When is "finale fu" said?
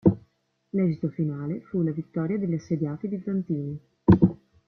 1.09-1.83